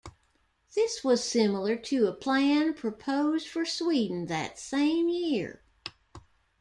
This 0.73 1.03
was 1.03 1.23
similar 1.23 1.75
to 1.75 2.07
a 2.07 2.11
plan 2.15 2.73
proposed 2.73 3.47
for 3.47 3.65
Sweden 3.65 4.25
that 4.25 4.57
same 4.57 5.09
year. 5.09 5.63